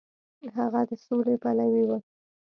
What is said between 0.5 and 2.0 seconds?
هغه د سولې پلوی و.